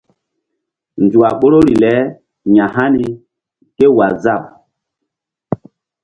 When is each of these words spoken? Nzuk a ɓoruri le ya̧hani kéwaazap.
Nzuk 1.03 1.23
a 1.29 1.31
ɓoruri 1.39 1.73
le 1.83 1.91
ya̧hani 2.55 3.05
kéwaazap. 3.75 4.43